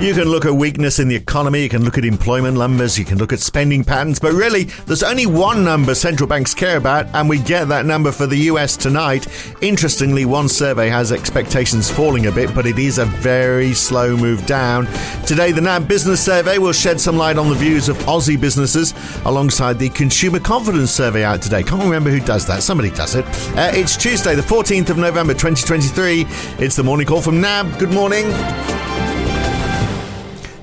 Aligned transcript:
You 0.00 0.14
can 0.14 0.30
look 0.30 0.46
at 0.46 0.54
weakness 0.54 0.98
in 0.98 1.08
the 1.08 1.14
economy, 1.14 1.62
you 1.62 1.68
can 1.68 1.84
look 1.84 1.98
at 1.98 2.06
employment 2.06 2.56
numbers, 2.56 2.98
you 2.98 3.04
can 3.04 3.18
look 3.18 3.34
at 3.34 3.38
spending 3.38 3.84
patterns, 3.84 4.18
but 4.18 4.32
really, 4.32 4.64
there's 4.86 5.02
only 5.02 5.26
one 5.26 5.62
number 5.62 5.94
central 5.94 6.26
banks 6.26 6.54
care 6.54 6.78
about, 6.78 7.04
and 7.14 7.28
we 7.28 7.38
get 7.38 7.68
that 7.68 7.84
number 7.84 8.10
for 8.10 8.26
the 8.26 8.36
US 8.48 8.78
tonight. 8.78 9.26
Interestingly, 9.60 10.24
one 10.24 10.48
survey 10.48 10.88
has 10.88 11.12
expectations 11.12 11.90
falling 11.90 12.28
a 12.28 12.32
bit, 12.32 12.54
but 12.54 12.64
it 12.64 12.78
is 12.78 12.96
a 12.96 13.04
very 13.04 13.74
slow 13.74 14.16
move 14.16 14.46
down. 14.46 14.86
Today, 15.26 15.52
the 15.52 15.60
NAB 15.60 15.86
Business 15.86 16.24
Survey 16.24 16.56
will 16.56 16.72
shed 16.72 16.98
some 16.98 17.18
light 17.18 17.36
on 17.36 17.50
the 17.50 17.54
views 17.54 17.90
of 17.90 17.98
Aussie 17.98 18.40
businesses 18.40 18.94
alongside 19.26 19.78
the 19.78 19.90
Consumer 19.90 20.40
Confidence 20.40 20.90
Survey 20.90 21.24
out 21.24 21.42
today. 21.42 21.62
Can't 21.62 21.82
remember 21.82 22.08
who 22.08 22.20
does 22.20 22.46
that, 22.46 22.62
somebody 22.62 22.88
does 22.88 23.16
it. 23.16 23.26
Uh, 23.54 23.70
it's 23.74 23.98
Tuesday, 23.98 24.34
the 24.34 24.40
14th 24.40 24.88
of 24.88 24.96
November 24.96 25.34
2023. 25.34 26.24
It's 26.58 26.74
the 26.74 26.84
morning 26.84 27.06
call 27.06 27.20
from 27.20 27.38
NAB. 27.38 27.78
Good 27.78 27.92
morning. 27.92 28.30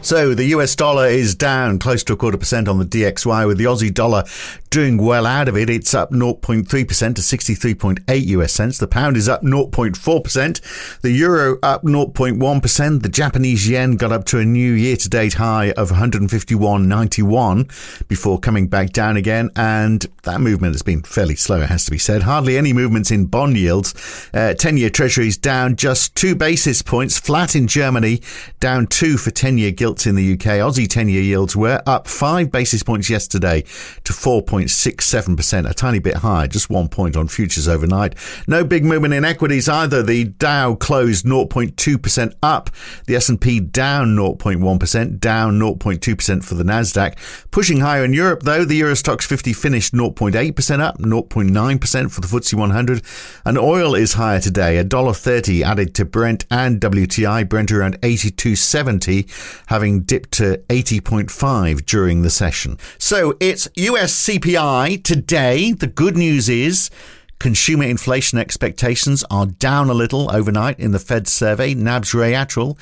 So 0.08 0.34
the 0.34 0.46
US 0.56 0.74
dollar 0.74 1.08
is 1.08 1.36
down 1.36 1.80
close 1.80 2.02
to 2.06 2.14
a 2.14 2.16
quarter 2.16 2.38
percent 2.38 2.70
on 2.70 2.80
the 2.80 2.86
DXY 2.86 3.46
with 3.46 3.58
the 3.58 3.66
Aussie 3.66 3.94
dollar 3.94 4.24
doing 4.70 4.98
well 4.98 5.26
out 5.26 5.48
of 5.48 5.56
it. 5.56 5.70
It's 5.70 5.94
up 5.94 6.12
0.3% 6.12 6.68
to 6.68 7.22
63.8 7.22 8.26
US 8.28 8.54
cents. 8.54 8.78
The 8.78 8.88
pound 8.88 9.18
is 9.18 9.30
up 9.30 9.42
0.4%. 9.42 11.02
The 11.02 11.12
euro 11.12 11.58
up 11.64 11.84
0.1%. 11.84 13.02
The 13.02 13.10
Japanese 13.10 13.70
yen 13.70 13.96
got 13.96 14.12
up 14.12 14.26
to 14.26 14.40
a 14.40 14.46
new 14.46 14.74
year 14.74 14.98
to 14.98 15.10
date 15.10 15.36
high 15.36 15.72
of 15.72 15.92
151.91 15.92 18.08
before 18.08 18.40
coming 18.40 18.68
back 18.68 18.92
down 18.92 19.18
again. 19.18 19.50
And 19.56 20.06
that 20.24 20.42
movement 20.42 20.74
has 20.74 20.82
been 20.82 21.04
fairly 21.04 21.36
slow, 21.36 21.62
it 21.62 21.70
has 21.70 21.86
to 21.86 21.92
be 21.92 21.98
said. 21.98 22.24
Hardly 22.24 22.58
any 22.58 22.74
movements 22.74 23.12
in 23.12 23.26
bond 23.26 23.58
yields. 23.58 23.94
10 24.34 24.56
uh, 24.56 24.78
year 24.78 24.90
treasuries 24.90 25.38
down 25.38 25.76
just 25.76 26.16
two 26.16 26.36
basis 26.36 26.82
points, 26.82 27.18
flat 27.18 27.56
in 27.56 27.68
Germany, 27.68 28.22
down 28.60 28.88
two 28.88 29.18
for 29.18 29.32
10 29.32 29.58
year 29.58 29.72
gilt 29.72 30.06
in 30.06 30.16
the 30.16 30.34
UK. 30.34 30.60
Aussie 30.60 30.90
10 30.90 31.10
year 31.10 31.22
yields 31.22 31.56
were 31.56 31.82
up 31.86 32.08
five 32.08 32.52
basis 32.52 32.84
points 32.84 33.10
yesterday 33.10 33.64
to 34.04 34.14
4.67%, 34.66 35.70
a 35.70 35.74
tiny 35.74 36.00
bit 36.00 36.18
higher, 36.18 36.48
just 36.48 36.70
one 36.70 36.88
point 36.88 37.18
on 37.18 37.28
futures 37.28 37.68
overnight. 37.68 38.16
No 38.48 38.64
big 38.64 38.86
movement 38.86 39.14
in 39.14 39.26
equities 39.26 39.68
either. 39.68 40.04
The 40.04 40.26
Dow 40.26 40.76
closed 40.76 41.26
0.2% 41.26 42.34
up, 42.44 42.70
the 43.08 43.16
S&P 43.16 43.60
down 43.60 44.16
0.1%, 44.16 45.20
down 45.20 45.60
0.2% 45.60 46.44
for 46.44 46.56
the 46.56 46.64
Nasdaq. 46.64 47.18
Pushing 47.52 47.80
higher 47.80 48.06
in 48.06 48.14
Europe 48.14 48.44
though, 48.44 48.64
the 48.64 48.76
Euro 48.76 48.94
Stoxx 48.94 49.24
50 49.24 49.54
finished 49.54 49.94
0.8% 49.94 50.80
up, 50.80 51.00
0.9% 51.00 52.12
for 52.12 52.22
the 52.22 52.28
FTSE 52.28 52.54
100, 52.54 53.02
and 53.46 53.58
oil 53.58 53.96
is 53.96 54.14
higher 54.14 54.40
today, 54.40 54.84
$1.30 54.84 55.64
added 55.64 55.96
to 55.96 56.06
Brent 56.06 56.46
and 56.52 56.80
WTI, 56.80 57.48
Brent 57.48 57.72
around 57.72 58.00
82.70, 58.02 59.28
having 59.68 59.88
having 59.88 60.02
dipped 60.02 60.32
to 60.34 60.58
80.5 60.70 61.86
during 61.86 62.22
the 62.22 62.30
session. 62.30 62.78
So 62.98 63.36
it's 63.40 63.68
US 63.76 64.14
CPI 64.14 64.47
today. 64.48 65.74
The 65.74 65.88
good 65.88 66.16
news 66.16 66.48
is 66.48 66.90
Consumer 67.38 67.84
inflation 67.84 68.40
expectations 68.40 69.26
are 69.30 69.46
down 69.46 69.90
a 69.90 69.94
little 69.94 70.34
overnight 70.34 70.80
in 70.80 70.92
the 70.92 71.00
Fed 71.00 71.28
survey. 71.28 71.74
NAB's 71.74 72.14
Ray 72.14 72.32
Attrill 72.32 72.78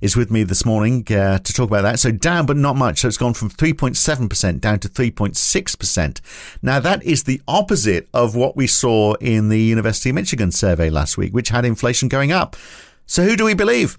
is 0.00 0.16
with 0.16 0.30
me 0.30 0.44
this 0.44 0.64
morning 0.64 1.06
uh, 1.10 1.38
to 1.38 1.52
talk 1.52 1.68
about 1.68 1.82
that. 1.82 2.00
So 2.00 2.10
down, 2.10 2.46
but 2.46 2.56
not 2.56 2.74
much. 2.74 3.00
So 3.00 3.08
it's 3.08 3.18
gone 3.18 3.34
from 3.34 3.50
3.7% 3.50 4.60
down 4.60 4.78
to 4.80 4.88
3.6%. 4.88 6.20
Now 6.62 6.80
that 6.80 7.04
is 7.04 7.24
the 7.24 7.42
opposite 7.46 8.08
of 8.14 8.34
what 8.34 8.56
we 8.56 8.66
saw 8.66 9.12
in 9.20 9.50
the 9.50 9.60
University 9.60 10.08
of 10.08 10.14
Michigan 10.14 10.50
survey 10.50 10.88
last 10.88 11.18
week, 11.18 11.34
which 11.34 11.50
had 11.50 11.66
inflation 11.66 12.08
going 12.08 12.32
up. 12.32 12.56
So 13.04 13.22
who 13.24 13.36
do 13.36 13.44
we 13.44 13.54
believe? 13.54 13.98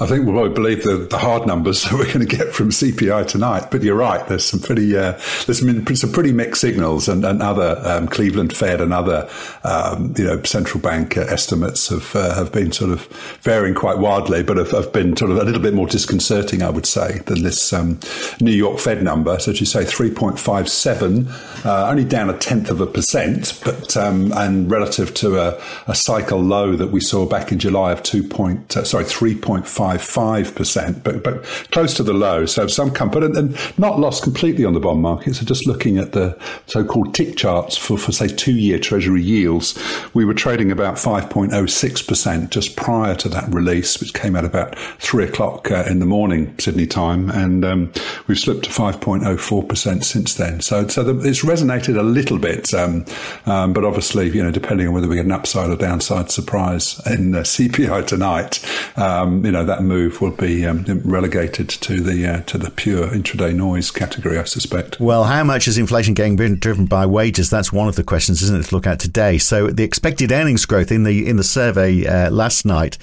I 0.00 0.06
think 0.06 0.26
we'll 0.26 0.34
probably 0.34 0.54
believe 0.54 0.82
the, 0.82 1.06
the 1.08 1.18
hard 1.18 1.46
numbers 1.46 1.82
that 1.84 1.92
we're 1.92 2.12
going 2.12 2.26
to 2.26 2.36
get 2.36 2.52
from 2.52 2.70
CPI 2.70 3.28
tonight. 3.28 3.70
But 3.70 3.84
you're 3.84 3.94
right. 3.94 4.26
There's 4.26 4.44
some 4.44 4.58
pretty 4.58 4.96
uh, 4.96 5.12
there's 5.46 5.60
some, 6.00 6.12
pretty 6.12 6.32
mixed 6.32 6.60
signals, 6.60 7.08
and, 7.08 7.24
and 7.24 7.40
other 7.40 7.80
um, 7.84 8.08
Cleveland 8.08 8.56
Fed 8.56 8.80
and 8.80 8.92
other 8.92 9.30
um, 9.62 10.12
you 10.18 10.24
know 10.24 10.42
central 10.42 10.80
bank 10.80 11.16
uh, 11.16 11.20
estimates 11.22 11.88
have 11.90 12.16
uh, 12.16 12.34
have 12.34 12.50
been 12.50 12.72
sort 12.72 12.90
of 12.90 13.06
varying 13.42 13.74
quite 13.74 13.98
wildly, 13.98 14.42
but 14.42 14.56
have, 14.56 14.72
have, 14.72 14.92
been 14.92 15.16
sort 15.16 15.30
of 15.30 15.38
a 15.38 15.44
little 15.44 15.62
bit 15.62 15.74
more 15.74 15.86
disconcerting, 15.86 16.62
I 16.62 16.70
would 16.70 16.86
say, 16.86 17.18
than 17.26 17.44
this 17.44 17.72
um, 17.72 18.00
New 18.40 18.52
York 18.52 18.80
Fed 18.80 19.02
number. 19.02 19.38
So, 19.38 19.52
as 19.52 19.60
you 19.60 19.66
say, 19.66 19.84
3.57, 19.84 21.64
uh, 21.64 21.88
only 21.88 22.04
down 22.04 22.30
a 22.30 22.38
tenth 22.38 22.68
of 22.68 22.80
a 22.80 22.86
percent, 22.86 23.60
but 23.64 23.96
um, 23.96 24.32
and 24.32 24.68
relative 24.68 25.14
to 25.14 25.38
a, 25.38 25.62
a, 25.86 25.94
cycle 25.94 26.40
low 26.40 26.74
that 26.74 26.88
we 26.88 27.00
saw 27.00 27.26
back 27.26 27.52
in 27.52 27.58
July 27.60 27.92
of 27.92 28.02
two 28.02 28.22
point 28.22 28.76
uh, 28.76 28.82
sorry 28.82 29.04
3.5 29.04 29.83
0.55%, 29.84 31.02
but, 31.02 31.22
but 31.22 31.44
close 31.70 31.94
to 31.94 32.02
the 32.02 32.12
low. 32.12 32.46
So 32.46 32.66
some 32.66 32.90
comfort 32.90 33.22
and, 33.22 33.36
and 33.36 33.78
not 33.78 33.98
lost 33.98 34.22
completely 34.22 34.64
on 34.64 34.74
the 34.74 34.80
bond 34.80 35.00
market. 35.00 35.36
So 35.36 35.44
just 35.44 35.66
looking 35.66 35.98
at 35.98 36.12
the 36.12 36.38
so-called 36.66 37.14
tick 37.14 37.36
charts 37.36 37.76
for, 37.76 37.98
for 37.98 38.12
say, 38.12 38.28
two-year 38.28 38.78
Treasury 38.78 39.22
yields, 39.22 39.78
we 40.14 40.24
were 40.24 40.34
trading 40.34 40.70
about 40.70 40.96
5.06% 40.96 42.50
just 42.50 42.76
prior 42.76 43.14
to 43.16 43.28
that 43.28 43.52
release, 43.52 44.00
which 44.00 44.14
came 44.14 44.36
out 44.36 44.44
about 44.44 44.78
three 44.98 45.24
o'clock 45.24 45.70
uh, 45.70 45.84
in 45.88 45.98
the 45.98 46.06
morning, 46.06 46.54
Sydney 46.58 46.86
time. 46.86 47.30
And 47.30 47.64
um, 47.64 47.92
we've 48.26 48.38
slipped 48.38 48.64
to 48.64 48.70
5.04% 48.70 50.04
since 50.04 50.34
then. 50.34 50.60
So, 50.60 50.86
so 50.88 51.02
the, 51.02 51.28
it's 51.28 51.44
resonated 51.44 51.98
a 51.98 52.02
little 52.02 52.38
bit, 52.38 52.72
um, 52.74 53.04
um, 53.46 53.72
but 53.72 53.84
obviously, 53.84 54.30
you 54.30 54.42
know, 54.42 54.50
depending 54.50 54.88
on 54.88 54.94
whether 54.94 55.08
we 55.08 55.16
get 55.16 55.24
an 55.24 55.32
upside 55.32 55.70
or 55.70 55.76
downside 55.76 56.30
surprise 56.30 57.00
in 57.06 57.34
uh, 57.34 57.38
CPI 57.54 58.06
tonight, 58.06 58.64
um, 58.96 59.44
you 59.44 59.50
know, 59.50 59.64
that 59.64 59.73
that 59.74 59.82
move 59.82 60.20
will 60.20 60.30
be 60.30 60.64
um, 60.66 60.84
relegated 61.04 61.68
to 61.68 62.00
the 62.00 62.26
uh, 62.26 62.40
to 62.42 62.58
the 62.58 62.70
pure 62.70 63.08
intraday 63.08 63.54
noise 63.54 63.90
category, 63.90 64.38
I 64.38 64.44
suspect. 64.44 65.00
Well, 65.00 65.24
how 65.24 65.42
much 65.42 65.66
is 65.66 65.78
inflation 65.78 66.14
getting 66.14 66.36
driven 66.36 66.86
by 66.86 67.06
wages? 67.06 67.50
That's 67.50 67.72
one 67.72 67.88
of 67.88 67.96
the 67.96 68.04
questions, 68.04 68.42
isn't 68.42 68.60
it, 68.60 68.66
to 68.66 68.74
look 68.74 68.86
at 68.86 69.00
today. 69.00 69.38
So 69.38 69.68
the 69.68 69.82
expected 69.82 70.30
earnings 70.30 70.64
growth 70.64 70.92
in 70.92 71.02
the 71.02 71.28
in 71.28 71.36
the 71.36 71.44
survey 71.44 72.06
uh, 72.06 72.30
last 72.30 72.64
night 72.64 72.98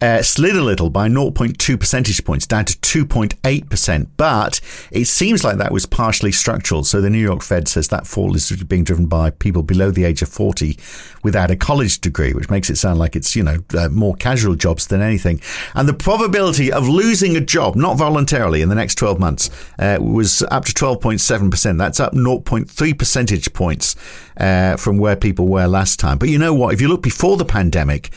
uh, 0.00 0.22
slid 0.22 0.56
a 0.56 0.62
little 0.62 0.90
by 0.90 1.08
0.2 1.08 1.78
percentage 1.78 2.24
points 2.24 2.46
down 2.46 2.64
to 2.64 3.04
2.8%, 3.04 4.08
but 4.16 4.60
it 4.90 5.04
seems 5.04 5.44
like 5.44 5.58
that 5.58 5.72
was 5.72 5.86
partially 5.86 6.32
structural. 6.32 6.84
So 6.84 7.00
the 7.00 7.10
New 7.10 7.18
York 7.18 7.42
Fed 7.42 7.68
says 7.68 7.88
that 7.88 8.06
fall 8.06 8.34
is 8.34 8.50
being 8.64 8.84
driven 8.84 9.06
by 9.06 9.30
people 9.30 9.62
below 9.62 9.90
the 9.90 10.04
age 10.04 10.22
of 10.22 10.28
40 10.28 10.78
without 11.22 11.50
a 11.50 11.56
college 11.56 12.00
degree, 12.00 12.32
which 12.32 12.50
makes 12.50 12.70
it 12.70 12.76
sound 12.76 12.98
like 12.98 13.14
it's, 13.14 13.36
you 13.36 13.42
know, 13.42 13.58
uh, 13.76 13.88
more 13.90 14.14
casual 14.14 14.54
jobs 14.54 14.86
than 14.86 15.02
anything. 15.02 15.40
And 15.74 15.88
the 15.88 15.94
probability 15.94 16.72
of 16.72 16.88
losing 16.88 17.36
a 17.36 17.40
job, 17.40 17.76
not 17.76 17.98
voluntarily, 17.98 18.62
in 18.62 18.68
the 18.68 18.74
next 18.74 18.94
12 18.96 19.20
months 19.20 19.50
uh, 19.78 19.98
was 20.00 20.42
up 20.50 20.64
to 20.64 20.72
12.7%. 20.72 21.78
That's 21.78 22.00
up 22.00 22.14
0.3 22.14 22.98
percentage 22.98 23.52
points 23.52 23.96
uh, 24.38 24.76
from 24.76 24.98
where 24.98 25.16
people 25.16 25.46
were 25.46 25.66
last 25.66 26.00
time. 26.00 26.18
But 26.18 26.30
you 26.30 26.38
know 26.38 26.54
what? 26.54 26.72
If 26.72 26.80
you 26.80 26.88
look 26.88 27.02
before 27.02 27.36
the 27.36 27.44
pandemic, 27.44 28.10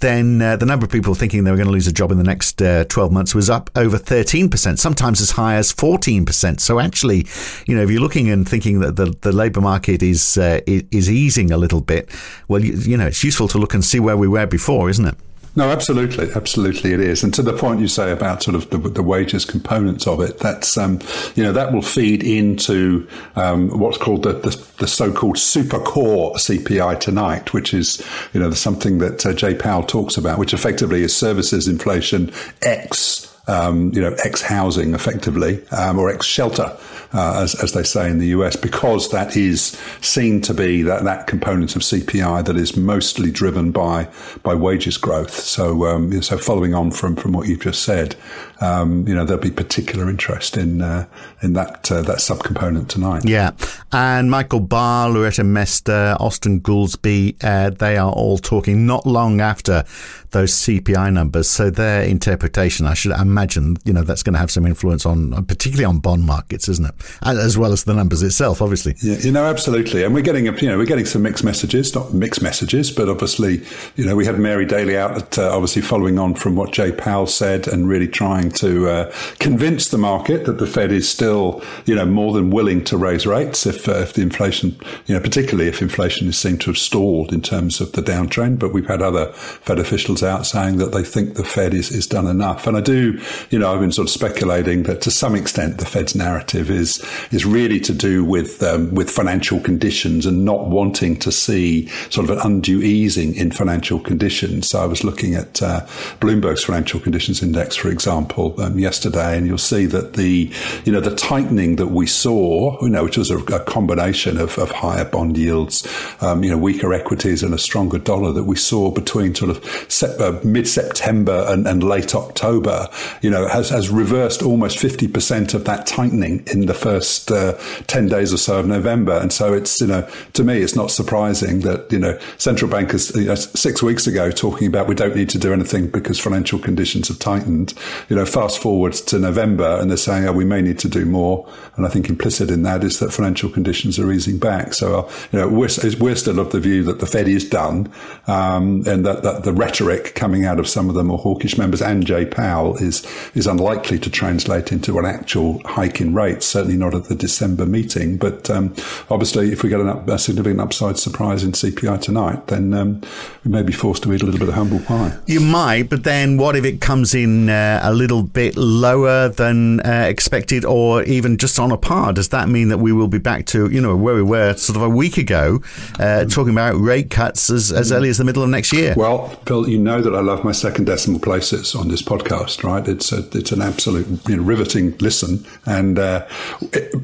then 0.00 0.42
uh, 0.42 0.56
the 0.56 0.66
number 0.66 0.84
of 0.84 0.92
people 0.92 1.14
thinking 1.14 1.44
they 1.44 1.50
were 1.50 1.56
going 1.56 1.66
to 1.66 1.72
lose 1.72 1.86
a 1.86 1.92
job 1.92 2.10
in 2.10 2.18
the 2.18 2.24
next 2.24 2.60
uh, 2.60 2.84
12 2.84 3.12
months 3.12 3.34
was 3.34 3.48
up 3.48 3.70
over 3.76 3.98
13%, 3.98 4.78
sometimes 4.78 5.20
as 5.20 5.32
high 5.32 5.54
as 5.54 5.72
14%. 5.72 6.60
So 6.60 6.78
actually, 6.78 7.26
you 7.66 7.76
know, 7.76 7.82
if 7.82 7.90
you're 7.90 8.00
looking 8.00 8.28
and 8.30 8.48
thinking 8.48 8.80
that 8.80 8.96
the, 8.96 9.16
the 9.22 9.32
labour 9.32 9.60
market 9.60 10.02
is, 10.02 10.36
uh, 10.38 10.60
is 10.66 11.10
easing 11.10 11.50
a 11.50 11.56
little 11.56 11.80
bit, 11.80 12.10
well, 12.48 12.62
you, 12.62 12.74
you 12.74 12.96
know, 12.96 13.06
it's 13.06 13.24
useful 13.24 13.48
to 13.48 13.58
look 13.58 13.74
and 13.74 13.84
see 13.84 14.00
where 14.00 14.16
we 14.16 14.28
were 14.28 14.46
before, 14.46 14.90
isn't 14.90 15.06
it? 15.06 15.16
No, 15.56 15.70
absolutely, 15.70 16.30
absolutely, 16.34 16.92
it 16.92 17.00
is. 17.00 17.24
And 17.24 17.32
to 17.32 17.42
the 17.42 17.54
point 17.54 17.80
you 17.80 17.88
say 17.88 18.12
about 18.12 18.42
sort 18.42 18.54
of 18.54 18.68
the, 18.68 18.76
the 18.76 19.02
wages 19.02 19.46
components 19.46 20.06
of 20.06 20.20
it, 20.20 20.38
that's 20.38 20.76
um, 20.76 21.00
you 21.34 21.42
know 21.42 21.52
that 21.52 21.72
will 21.72 21.80
feed 21.80 22.22
into 22.22 23.08
um, 23.36 23.70
what's 23.78 23.96
called 23.96 24.24
the, 24.24 24.34
the, 24.34 24.66
the, 24.78 24.86
so-called 24.86 25.38
super 25.38 25.78
core 25.78 26.34
CPI 26.34 27.00
tonight, 27.00 27.54
which 27.54 27.72
is 27.72 28.06
you 28.34 28.40
know 28.40 28.50
something 28.50 28.98
that 28.98 29.24
uh, 29.24 29.32
Jay 29.32 29.54
Powell 29.54 29.82
talks 29.82 30.18
about, 30.18 30.38
which 30.38 30.52
effectively 30.52 31.02
is 31.02 31.16
services 31.16 31.68
inflation 31.68 32.30
x 32.60 33.35
um, 33.48 33.92
you 33.92 34.00
know, 34.00 34.14
ex 34.24 34.42
housing 34.42 34.94
effectively, 34.94 35.66
um, 35.68 35.98
or 35.98 36.10
ex 36.10 36.26
shelter, 36.26 36.76
uh, 37.12 37.40
as, 37.42 37.54
as 37.62 37.72
they 37.72 37.82
say 37.82 38.10
in 38.10 38.18
the 38.18 38.28
US, 38.28 38.56
because 38.56 39.10
that 39.10 39.36
is 39.36 39.78
seen 40.00 40.40
to 40.42 40.54
be 40.54 40.82
that, 40.82 41.04
that 41.04 41.26
component 41.26 41.76
of 41.76 41.82
CPI 41.82 42.44
that 42.44 42.56
is 42.56 42.76
mostly 42.76 43.30
driven 43.30 43.70
by 43.70 44.08
by 44.42 44.54
wages 44.54 44.96
growth. 44.96 45.32
So, 45.32 45.86
um, 45.86 46.22
so 46.22 46.36
following 46.38 46.74
on 46.74 46.90
from, 46.90 47.14
from 47.14 47.32
what 47.32 47.46
you've 47.48 47.60
just 47.60 47.82
said, 47.82 48.16
um, 48.60 49.06
you 49.06 49.14
know, 49.14 49.24
there'll 49.24 49.42
be 49.42 49.50
particular 49.50 50.10
interest 50.10 50.56
in 50.56 50.82
uh, 50.82 51.06
in 51.42 51.52
that 51.52 51.90
uh, 51.92 52.02
that 52.02 52.18
subcomponent 52.18 52.88
tonight. 52.88 53.24
Yeah, 53.24 53.52
and 53.92 54.30
Michael 54.30 54.60
Barr, 54.60 55.08
Loretta 55.10 55.44
Mester, 55.44 56.16
Austin 56.18 56.60
Goolsbee, 56.60 57.36
uh, 57.44 57.70
they 57.70 57.96
are 57.96 58.10
all 58.10 58.38
talking 58.38 58.86
not 58.86 59.06
long 59.06 59.40
after 59.40 59.84
those 60.30 60.52
CPI 60.52 61.12
numbers. 61.12 61.48
So 61.48 61.70
their 61.70 62.02
interpretation, 62.02 62.86
I 62.86 62.94
should 62.94 63.12
imagine 63.12 63.35
imagine 63.36 63.76
you 63.84 63.92
know 63.92 64.02
that's 64.02 64.22
going 64.22 64.32
to 64.32 64.38
have 64.38 64.50
some 64.50 64.66
influence 64.66 65.04
on, 65.04 65.44
particularly 65.44 65.84
on 65.84 65.98
bond 65.98 66.24
markets, 66.24 66.68
isn't 66.68 66.86
it? 66.86 66.94
As 67.22 67.58
well 67.58 67.72
as 67.72 67.84
the 67.84 67.92
numbers 67.92 68.22
itself, 68.22 68.62
obviously. 68.62 68.94
Yeah, 69.02 69.18
you 69.18 69.30
know, 69.30 69.44
absolutely. 69.44 70.04
And 70.04 70.14
we're 70.14 70.22
getting, 70.22 70.46
you 70.46 70.68
know, 70.68 70.78
we're 70.78 70.86
getting 70.86 71.04
some 71.04 71.22
mixed 71.22 71.44
messages, 71.44 71.94
not 71.94 72.14
mixed 72.14 72.40
messages, 72.40 72.90
but 72.90 73.08
obviously, 73.08 73.62
you 73.96 74.06
know, 74.06 74.16
we 74.16 74.24
had 74.24 74.38
Mary 74.38 74.64
Daly 74.64 74.96
out, 74.96 75.16
at, 75.16 75.38
uh, 75.38 75.54
obviously 75.54 75.82
following 75.82 76.18
on 76.18 76.34
from 76.34 76.56
what 76.56 76.72
Jay 76.72 76.92
Powell 76.92 77.26
said, 77.26 77.68
and 77.68 77.88
really 77.88 78.08
trying 78.08 78.50
to 78.52 78.88
uh, 78.88 79.12
convince 79.38 79.90
the 79.90 79.98
market 79.98 80.46
that 80.46 80.58
the 80.58 80.66
Fed 80.66 80.90
is 80.92 81.08
still, 81.08 81.62
you 81.84 81.94
know, 81.94 82.06
more 82.06 82.32
than 82.32 82.50
willing 82.50 82.82
to 82.84 82.96
raise 82.96 83.26
rates 83.26 83.66
if 83.66 83.88
uh, 83.88 83.96
if 83.96 84.14
the 84.14 84.22
inflation, 84.22 84.78
you 85.06 85.14
know, 85.14 85.20
particularly 85.20 85.68
if 85.68 85.82
inflation 85.82 86.26
is 86.28 86.38
seen 86.38 86.56
to 86.58 86.70
have 86.70 86.78
stalled 86.78 87.32
in 87.32 87.42
terms 87.42 87.80
of 87.80 87.92
the 87.92 88.02
downtrend. 88.02 88.58
But 88.58 88.72
we've 88.72 88.86
had 88.86 89.02
other 89.02 89.32
Fed 89.32 89.78
officials 89.78 90.22
out 90.22 90.46
saying 90.46 90.78
that 90.78 90.92
they 90.92 91.04
think 91.04 91.34
the 91.34 91.44
Fed 91.44 91.74
is, 91.74 91.90
is 91.90 92.06
done 92.06 92.26
enough. 92.26 92.66
And 92.66 92.76
I 92.76 92.80
do, 92.80 93.20
you 93.50 93.58
know, 93.58 93.72
I've 93.72 93.80
been 93.80 93.92
sort 93.92 94.08
of 94.08 94.12
speculating 94.12 94.84
that 94.84 95.00
to 95.02 95.10
some 95.10 95.34
extent 95.34 95.78
the 95.78 95.86
Fed's 95.86 96.14
narrative 96.14 96.70
is 96.70 97.04
is 97.30 97.44
really 97.44 97.80
to 97.80 97.92
do 97.92 98.24
with 98.24 98.62
um, 98.62 98.94
with 98.94 99.10
financial 99.10 99.60
conditions 99.60 100.26
and 100.26 100.44
not 100.44 100.66
wanting 100.66 101.16
to 101.20 101.32
see 101.32 101.88
sort 102.10 102.28
of 102.28 102.30
an 102.30 102.38
undue 102.44 102.82
easing 102.82 103.34
in 103.34 103.50
financial 103.50 103.98
conditions. 104.00 104.68
So 104.68 104.80
I 104.80 104.86
was 104.86 105.04
looking 105.04 105.34
at 105.34 105.62
uh, 105.62 105.80
Bloomberg's 106.20 106.64
financial 106.64 107.00
conditions 107.00 107.42
index, 107.42 107.76
for 107.76 107.88
example, 107.88 108.60
um, 108.60 108.78
yesterday, 108.78 109.36
and 109.36 109.46
you'll 109.46 109.58
see 109.58 109.86
that 109.86 110.14
the 110.14 110.50
you 110.84 110.92
know 110.92 111.00
the 111.00 111.14
tightening 111.14 111.76
that 111.76 111.88
we 111.88 112.06
saw, 112.06 112.80
you 112.82 112.88
know, 112.88 113.04
which 113.04 113.16
was 113.16 113.30
a, 113.30 113.38
a 113.38 113.60
combination 113.60 114.38
of, 114.38 114.58
of 114.58 114.70
higher 114.70 115.04
bond 115.04 115.36
yields, 115.36 115.86
um, 116.20 116.42
you 116.42 116.50
know, 116.50 116.58
weaker 116.58 116.92
equities 116.92 117.42
and 117.42 117.54
a 117.54 117.58
stronger 117.58 117.98
dollar 117.98 118.32
that 118.32 118.44
we 118.44 118.56
saw 118.56 118.90
between 118.90 119.34
sort 119.34 119.50
of 119.50 120.20
uh, 120.20 120.40
mid 120.44 120.66
September 120.66 121.44
and, 121.48 121.66
and, 121.66 121.82
late 121.82 122.14
October, 122.14 122.88
you 123.22 123.30
know, 123.30 123.46
has, 123.48 123.70
has 123.70 123.90
reversed 123.90 124.42
almost 124.42 124.78
50% 124.78 125.54
of 125.54 125.64
that 125.64 125.86
tightening 125.86 126.46
in 126.46 126.66
the 126.66 126.74
first 126.74 127.30
uh, 127.30 127.58
10 127.86 128.08
days 128.08 128.32
or 128.32 128.36
so 128.36 128.60
of 128.60 128.66
November. 128.66 129.18
And 129.18 129.32
so 129.32 129.52
it's, 129.52 129.80
you 129.80 129.86
know, 129.86 130.08
to 130.34 130.44
me, 130.44 130.62
it's 130.62 130.76
not 130.76 130.90
surprising 130.90 131.60
that, 131.60 131.90
you 131.90 131.98
know, 131.98 132.18
central 132.38 132.70
bankers 132.70 133.14
you 133.14 133.26
know, 133.26 133.34
six 133.34 133.82
weeks 133.82 134.06
ago 134.06 134.30
talking 134.30 134.68
about 134.68 134.88
we 134.88 134.94
don't 134.94 135.16
need 135.16 135.28
to 135.30 135.38
do 135.38 135.52
anything 135.52 135.88
because 135.88 136.18
financial 136.18 136.58
conditions 136.58 137.08
have 137.08 137.18
tightened, 137.18 137.74
you 138.08 138.16
know, 138.16 138.24
fast 138.24 138.58
forward 138.58 138.92
to 138.92 139.18
November 139.18 139.78
and 139.80 139.90
they're 139.90 139.96
saying, 139.96 140.26
oh, 140.26 140.32
we 140.32 140.44
may 140.44 140.62
need 140.62 140.78
to 140.80 140.88
do 140.88 141.04
more. 141.04 141.48
And 141.76 141.86
I 141.86 141.88
think 141.88 142.08
implicit 142.08 142.50
in 142.50 142.62
that 142.62 142.84
is 142.84 142.98
that 143.00 143.12
financial 143.12 143.50
conditions 143.50 143.98
are 143.98 144.10
easing 144.12 144.38
back. 144.38 144.74
So, 144.74 145.00
uh, 145.00 145.12
you 145.32 145.38
know, 145.38 145.48
we're, 145.48 145.68
we're 145.98 146.16
still 146.16 146.38
of 146.38 146.52
the 146.52 146.60
view 146.60 146.82
that 146.84 147.00
the 147.00 147.06
Fed 147.06 147.28
is 147.28 147.48
done 147.48 147.92
um, 148.26 148.82
and 148.86 149.04
that, 149.06 149.22
that 149.22 149.44
the 149.44 149.52
rhetoric 149.52 150.14
coming 150.14 150.44
out 150.44 150.58
of 150.58 150.68
some 150.68 150.88
of 150.88 150.94
the 150.94 151.04
more 151.04 151.18
hawkish 151.18 151.58
members 151.58 151.82
and 151.82 152.06
Jay 152.06 152.24
Powell 152.26 152.76
is 152.76 153.05
is 153.34 153.46
unlikely 153.46 153.98
to 154.00 154.10
translate 154.10 154.72
into 154.72 154.98
an 154.98 155.04
actual 155.04 155.60
hike 155.64 156.00
in 156.00 156.14
rates. 156.14 156.46
Certainly 156.46 156.76
not 156.76 156.94
at 156.94 157.04
the 157.04 157.14
December 157.14 157.66
meeting. 157.66 158.16
But 158.16 158.48
um, 158.50 158.74
obviously, 159.10 159.52
if 159.52 159.62
we 159.62 159.68
get 159.68 159.80
up, 159.80 160.08
a 160.08 160.18
significant 160.18 160.60
upside 160.60 160.98
surprise 160.98 161.42
in 161.42 161.52
CPI 161.52 162.00
tonight, 162.00 162.46
then 162.48 162.74
um, 162.74 163.00
we 163.44 163.50
may 163.50 163.62
be 163.62 163.72
forced 163.72 164.02
to 164.04 164.12
eat 164.12 164.22
a 164.22 164.24
little 164.24 164.40
bit 164.40 164.48
of 164.48 164.54
humble 164.54 164.80
pie. 164.80 165.16
You 165.26 165.40
might, 165.40 165.88
but 165.88 166.04
then 166.04 166.36
what 166.36 166.56
if 166.56 166.64
it 166.64 166.80
comes 166.80 167.14
in 167.14 167.48
uh, 167.48 167.80
a 167.82 167.92
little 167.92 168.22
bit 168.22 168.56
lower 168.56 169.28
than 169.28 169.80
uh, 169.80 170.06
expected, 170.08 170.64
or 170.64 171.02
even 171.04 171.36
just 171.36 171.58
on 171.58 171.72
a 171.72 171.76
par? 171.76 172.12
Does 172.12 172.28
that 172.30 172.48
mean 172.48 172.68
that 172.68 172.78
we 172.78 172.92
will 172.92 173.08
be 173.08 173.18
back 173.18 173.46
to 173.46 173.70
you 173.70 173.80
know 173.80 173.96
where 173.96 174.14
we 174.14 174.22
were 174.22 174.54
sort 174.54 174.76
of 174.76 174.82
a 174.82 174.88
week 174.88 175.16
ago, 175.16 175.60
uh, 175.98 176.24
talking 176.24 176.52
about 176.52 176.74
rate 176.74 177.10
cuts 177.10 177.50
as, 177.50 177.72
as 177.72 177.92
early 177.92 178.08
as 178.08 178.18
the 178.18 178.24
middle 178.24 178.42
of 178.42 178.48
next 178.48 178.72
year? 178.72 178.94
Well, 178.96 179.28
Phil, 179.46 179.68
you 179.68 179.78
know 179.78 180.00
that 180.00 180.14
I 180.14 180.20
love 180.20 180.44
my 180.44 180.52
second 180.52 180.86
decimal 180.86 181.20
places 181.20 181.74
on 181.74 181.88
this 181.88 182.02
podcast, 182.02 182.62
right? 182.62 182.85
It's 182.88 183.12
a, 183.12 183.26
it's 183.32 183.52
an 183.52 183.62
absolute 183.62 184.06
you 184.28 184.36
know, 184.36 184.42
riveting 184.42 184.96
listen, 184.98 185.44
and 185.64 185.98
uh, 185.98 186.26
it, 186.72 186.94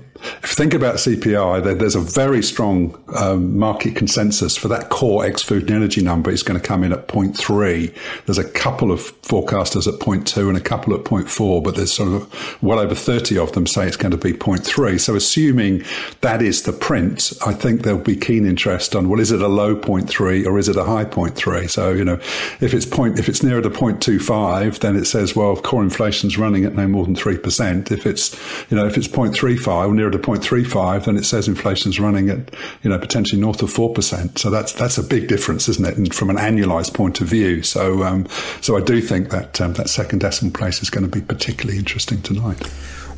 if 0.43 0.51
you 0.51 0.57
think 0.57 0.75
about 0.75 0.97
CPI, 0.97 1.79
there's 1.79 1.97
a 1.97 2.01
very 2.01 2.43
strong 2.43 3.03
um, 3.17 3.59
market 3.59 3.97
consensus 3.97 4.57
for 4.57 4.69
that 4.69 4.89
core 4.89 5.25
ex 5.25 5.43
food 5.43 5.63
and 5.63 5.71
energy 5.71 6.03
number 6.03 6.31
is 6.31 6.43
going 6.43 6.61
to 6.61 6.67
come 6.67 6.85
in 6.85 6.93
at 6.93 7.09
0.3. 7.09 7.95
There's 8.27 8.39
a 8.39 8.49
couple 8.49 8.93
of 8.93 9.01
forecasters 9.23 9.87
at 9.93 10.01
0.2 10.01 10.49
and 10.49 10.57
a 10.57 10.61
couple 10.61 10.95
at 10.95 11.05
0.4, 11.05 11.63
but 11.63 11.77
there's 11.77 11.93
sort 11.93 12.13
of 12.13 12.63
well 12.63 12.79
over 12.79 12.95
30 12.95 13.39
of 13.39 13.53
them 13.53 13.67
say 13.67 13.87
it's 13.87 13.97
going 13.97 14.13
to 14.13 14.17
be 14.17 14.33
0.3. 14.33 15.01
So 15.01 15.17
assuming 15.17 15.85
that 16.21 16.43
is 16.43 16.63
the 16.63 16.73
print, 16.73 17.33
I 17.45 17.53
think 17.53 17.83
there'll 17.83 18.01
be 18.01 18.17
keen 18.17 18.47
interest 18.47 18.95
on, 18.95 19.09
well, 19.09 19.21
is 19.21 19.33
it 19.33 19.43
a 19.43 19.49
low 19.49 19.75
0.3 19.77 20.47
or 20.47 20.59
is 20.59 20.69
it 20.69 20.77
a 20.77 20.85
high 20.85 21.05
0.3? 21.05 21.69
So, 21.69 21.93
you 21.93 22.05
know, 22.05 22.15
if 22.61 22.75
it's 22.75 22.87
point, 22.87 23.19
if 23.19 23.29
it's 23.29 23.43
nearer 23.43 23.63
to 23.63 23.71
0.25, 23.71 24.79
then 24.81 24.97
it 24.97 25.07
says, 25.07 25.35
well, 25.35 25.57
core 25.57 25.83
inflation's 25.83 26.39
running 26.39 26.65
at 26.65 26.75
no 26.75 26.87
more 26.87 27.05
than 27.05 27.15
3%. 27.15 27.91
If 27.91 28.07
it's, 28.07 28.33
you 28.71 28.77
know, 28.77 28.87
if 28.87 28.97
it's 28.97 29.09
0.35 29.09 29.89
or 29.89 29.95
to 30.13 30.19
0.35, 30.19 31.05
then 31.05 31.17
it 31.17 31.25
says 31.25 31.49
inflation's 31.49 31.99
running 31.99 32.31
at, 32.31 32.55
you 32.83 32.91
know, 32.91 32.99
potentially 32.99 33.41
north 33.41 33.63
of 33.63 33.73
4%. 33.73 34.39
So 34.39 34.51
that's, 34.51 34.73
that's 34.73 34.99
a 34.99 35.03
big 35.03 35.29
difference, 35.29 35.69
isn't 35.69 35.85
it? 35.85 35.97
And 35.97 36.15
from 36.15 36.31
an 36.31 36.37
annualized 36.37 36.95
point 36.95 37.21
of 37.21 37.29
view. 37.29 37.63
So, 37.63 38.05
um, 38.05 38.29
so 38.61 38.77
I 38.77 38.81
do 38.81 39.01
think 39.01 39.31
that, 39.31 39.61
um, 39.61 39.73
that 39.75 39.89
second 39.89 40.21
decimal 40.21 40.53
place 40.53 40.83
is 40.83 40.91
going 40.91 41.09
to 41.09 41.11
be 41.11 41.25
particularly 41.25 41.79
interesting 41.79 42.23
tonight. 42.23 42.71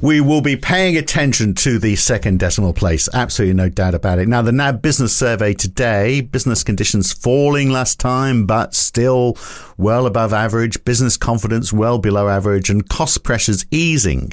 We 0.05 0.21
will 0.21 0.43
be 0.43 0.57
paying 0.57 0.99
attention 0.99 1.55
to 1.55 1.79
the 1.79 1.97
second 1.97 2.39
decimal 2.39 2.75
place. 2.75 3.09
Absolutely 3.15 3.55
no 3.55 3.71
doubt 3.71 3.95
about 3.95 4.19
it. 4.19 4.29
Now, 4.29 4.43
the 4.43 4.53
NAB 4.53 4.83
business 4.83 5.17
survey 5.17 5.55
today, 5.55 6.21
business 6.21 6.63
conditions 6.63 7.13
falling 7.13 7.71
last 7.71 8.01
time, 8.01 8.45
but 8.45 8.75
still 8.75 9.39
well 9.79 10.05
above 10.05 10.35
average, 10.35 10.85
business 10.85 11.17
confidence 11.17 11.73
well 11.73 11.99
below 11.99 12.29
average, 12.29 12.69
and 12.69 12.87
cost 12.87 13.23
pressures 13.25 13.65
easing. 13.71 14.33